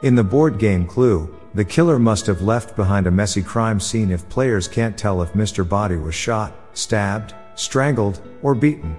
[0.00, 4.12] In the board game Clue, the killer must have left behind a messy crime scene
[4.12, 5.68] if players can't tell if Mr.
[5.68, 8.96] Body was shot, stabbed, strangled, or beaten.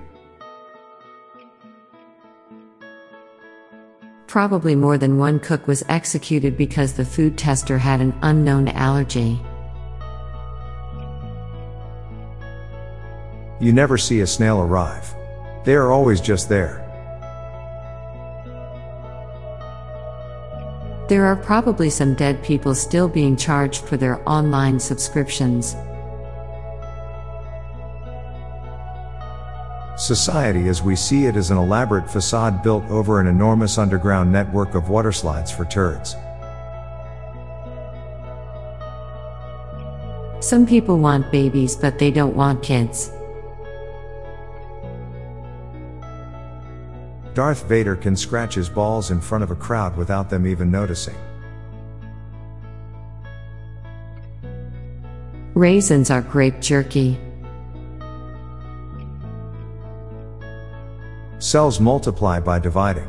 [4.27, 9.40] Probably more than one cook was executed because the food tester had an unknown allergy.
[13.62, 15.16] You never see a snail arrive.
[15.63, 16.88] They are always just there.
[21.10, 25.76] There are probably some dead people still being charged for their online subscriptions.
[29.98, 34.76] Society as we see it is an elaborate facade built over an enormous underground network
[34.76, 36.15] of waterslides for turds.
[40.46, 43.12] Some people want babies, but they don't want kids.
[47.34, 51.16] Darth Vader can scratch his balls in front of a crowd without them even noticing.
[55.54, 57.20] Raisins are grape jerky.
[61.40, 63.08] Cells multiply by dividing.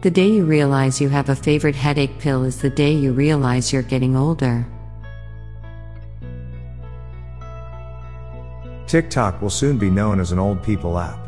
[0.00, 3.72] The day you realize you have a favorite headache pill is the day you realize
[3.72, 4.64] you're getting older.
[8.88, 11.18] TikTok will soon be known as an old people app.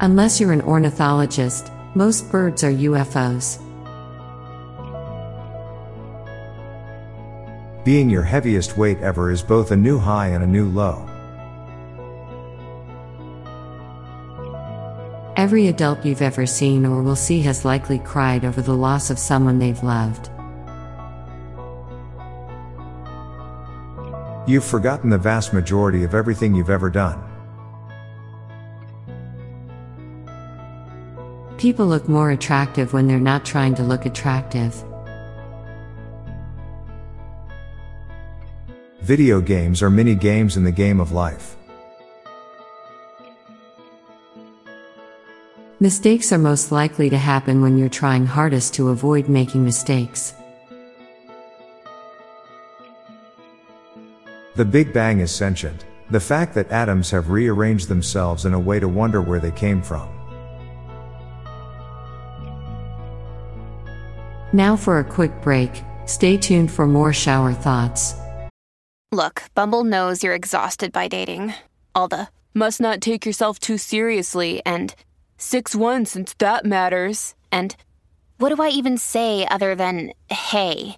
[0.00, 3.60] Unless you're an ornithologist, most birds are UFOs.
[7.84, 11.08] Being your heaviest weight ever is both a new high and a new low.
[15.36, 19.18] Every adult you've ever seen or will see has likely cried over the loss of
[19.18, 20.30] someone they've loved.
[24.46, 27.22] You've forgotten the vast majority of everything you've ever done.
[31.56, 34.84] People look more attractive when they're not trying to look attractive.
[39.00, 41.56] Video games are mini games in the game of life.
[45.80, 50.34] Mistakes are most likely to happen when you're trying hardest to avoid making mistakes.
[54.56, 58.78] The Big Bang is sentient, the fact that atoms have rearranged themselves in a way
[58.78, 60.08] to wonder where they came from.
[64.52, 68.14] Now for a quick break, stay tuned for more shower thoughts.
[69.10, 71.54] Look, Bumble knows you're exhausted by dating.
[71.92, 74.94] All the must not take yourself too seriously and
[75.36, 77.34] 6 1 since that matters.
[77.50, 77.74] And
[78.38, 80.96] what do I even say other than hey?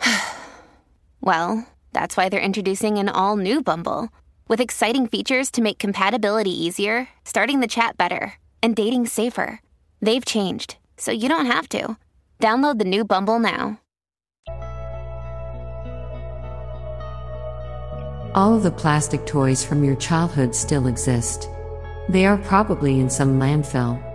[1.20, 4.08] well, that's why they're introducing an all new Bumble
[4.48, 9.60] with exciting features to make compatibility easier, starting the chat better, and dating safer.
[10.00, 11.96] They've changed, so you don't have to.
[12.40, 13.80] Download the new Bumble now.
[18.34, 21.48] All of the plastic toys from your childhood still exist.
[22.08, 24.09] They are probably in some landfill.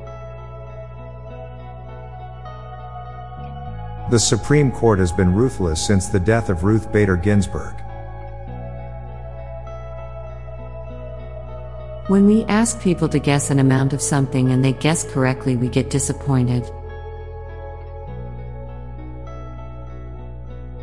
[4.11, 7.73] The Supreme Court has been ruthless since the death of Ruth Bader Ginsburg.
[12.07, 15.69] When we ask people to guess an amount of something and they guess correctly, we
[15.69, 16.63] get disappointed.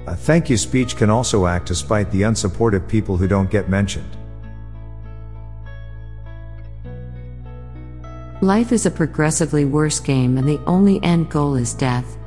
[0.09, 3.69] A thank you speech can also act to spite the unsupportive people who don't get
[3.69, 4.17] mentioned.
[8.41, 12.19] Life is a progressively worse game, and the only end goal is death.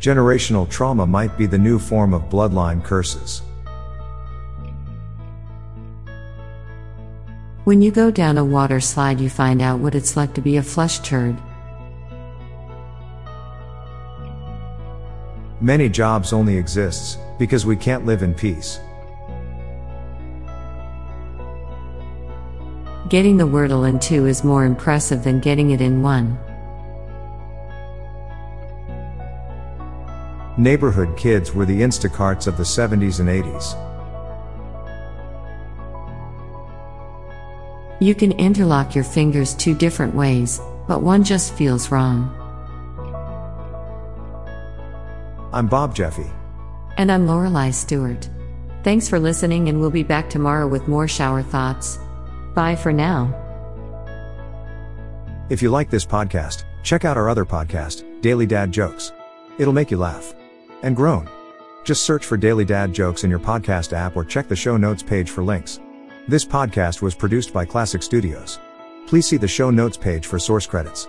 [0.00, 3.42] Generational trauma might be the new form of bloodline curses.
[7.64, 10.56] When you go down a water slide, you find out what it's like to be
[10.56, 11.36] a flush turd.
[15.60, 18.78] Many jobs only exists because we can't live in peace.
[23.08, 26.38] Getting the Wordle in two is more impressive than getting it in one.
[30.58, 33.76] Neighborhood kids were the Instacarts of the 70s and 80s.
[38.00, 40.58] You can interlock your fingers two different ways,
[40.88, 42.32] but one just feels wrong.
[45.52, 46.26] I'm Bob Jeffy.
[46.96, 48.26] And I'm Lorelei Stewart.
[48.82, 51.98] Thanks for listening, and we'll be back tomorrow with more shower thoughts.
[52.54, 53.34] Bye for now.
[55.50, 59.12] If you like this podcast, check out our other podcast, Daily Dad Jokes.
[59.58, 60.34] It'll make you laugh
[60.82, 61.28] and groan.
[61.84, 65.02] Just search for Daily Dad Jokes in your podcast app or check the show notes
[65.02, 65.80] page for links.
[66.28, 68.58] This podcast was produced by Klassic Studios.
[69.06, 71.06] Please see the show notes page for source credits.